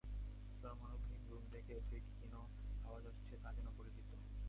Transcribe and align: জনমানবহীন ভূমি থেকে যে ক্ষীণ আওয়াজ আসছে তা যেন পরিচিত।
জনমানবহীন 0.63 1.21
ভূমি 1.27 1.47
থেকে 1.51 1.73
যে 1.89 1.97
ক্ষীণ 1.99 2.33
আওয়াজ 2.85 3.03
আসছে 3.05 3.35
তা 3.43 3.49
যেন 3.53 3.67
পরিচিত। 3.77 4.09